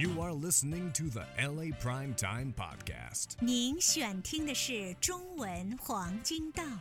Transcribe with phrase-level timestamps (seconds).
[0.00, 3.30] You are listening to the LA Prime Time Podcast.
[3.40, 6.80] 您选听的是中文黄金档。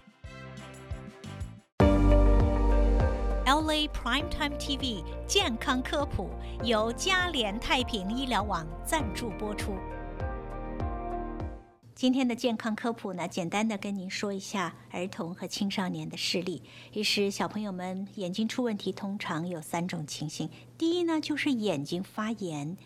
[3.44, 6.30] LA Primetime TV 健康科普
[6.64, 9.76] 由嘉联太平医疗网赞助播出。
[11.96, 16.62] 今天的健康科普呢，简单的跟您说一下儿童和青少年的视力。
[16.94, 20.48] 其实小朋友们眼睛出问题，通常有三种情形。
[20.78, 22.78] 第一呢，就是眼睛发炎；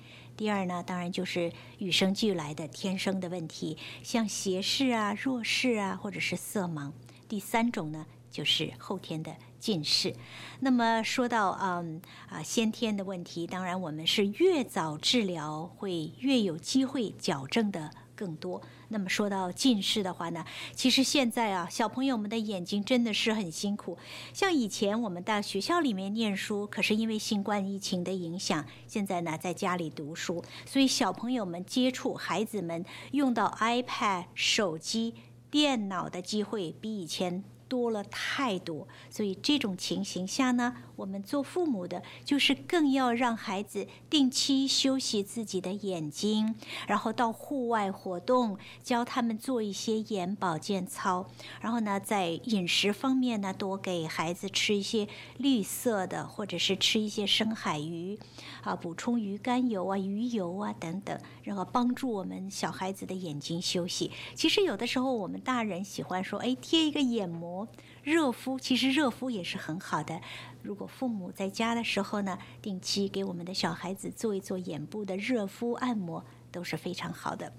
[0.41, 6.91] 第二呢，当然就是与生俱来的天生的问题，像斜视啊、弱视啊，或者是色盲；
[7.29, 10.15] 第三种呢，就是后天的近视。
[10.61, 17.91] 那么说到嗯啊先天的问题，当然我们是越早治疗，会越有机会矫正的。
[18.21, 18.61] 更多。
[18.89, 23.97] 那么说到近视的话呢，其实现在啊，小朋友们的眼睛真的是很辛苦。
[24.31, 35.15] 像以前我们到学校里面念书，可是因为新冠疫情的影响，现在呢在家里读书，所以小朋友们接触孩子们用到 iPad、手机、
[35.49, 37.43] 电脑的机会比以前。
[37.71, 46.53] 多了太多，所以这种情形下呢，我们做父母的，就是更要让孩子定期休息自己的眼睛，
[46.85, 51.25] 然后到户外活动，教他们做一些眼保健操，
[51.61, 58.19] 然后呢，在饮食方面呢，多给孩子吃一些绿色的，或者是吃一些深海鱼，
[58.63, 64.11] 啊，补充鱼肝油啊、鱼油啊等等，然后帮助我们小孩子的眼睛休息。
[64.35, 67.60] 其实有的时候我们大人喜欢说，哎，贴一个眼膜
[68.03, 70.21] 热敷其实热敷也是很好的。
[70.63, 77.53] 如果父母在家的时候呢，定期给我们的小孩子做一做眼部的热敷按摩，都是非常好的。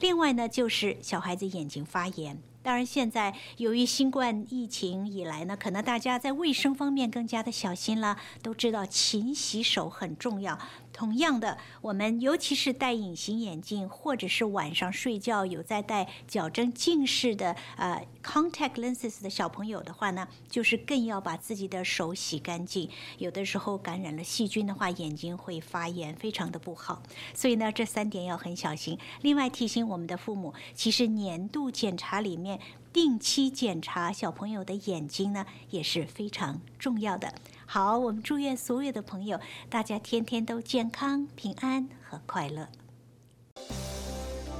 [0.00, 2.38] 另外呢，就是小孩子眼睛发炎。
[2.62, 10.58] 当然，现在由于新冠疫情以来呢，可能大家在卫生方面更加的小心了，都知道勤洗手很重要。
[10.96, 22.88] 同样的，我们尤其是戴隐形眼镜，或者是晚上睡觉有在戴矫正近视的呃 contact lenses 的小朋友的话呢，就是更要把自己的手洗干净。
[23.18, 27.02] 有的时候感染了细菌的话，眼睛会发炎，非常的不好。
[27.34, 28.98] 所以呢，这三点要很小心。
[29.20, 32.58] 另外提醒我们的父母，其实年度检查里面
[32.94, 37.34] 定期检查小朋友的眼睛呢，也是非常重要的。
[37.66, 39.38] 好，我们祝愿所有的朋友，
[39.68, 42.68] 大家天天都健康、平安和快乐。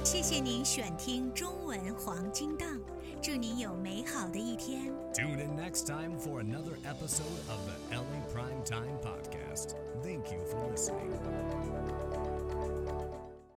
[0.03, 2.67] 谢谢您选听中文黄金档，
[3.21, 4.91] 祝您有美好的一天。
[5.13, 9.73] Tune in next time for another episode of the LA Prime Time Podcast.
[10.03, 11.26] Thank you for listening.